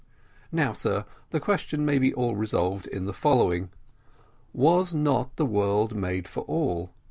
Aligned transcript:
Now, 0.51 0.73
sir, 0.73 1.05
the 1.29 1.39
question 1.39 1.85
may 1.85 2.11
all 2.13 2.33
be 2.33 2.39
resolved 2.39 2.87
in 2.87 3.05
the 3.05 3.13
following. 3.13 3.69
Was 4.51 4.95
not 4.95 5.35
the 5.35 5.45
world 5.45 5.93
made 5.95 6.27
for 6.27 6.41
all? 6.45 6.89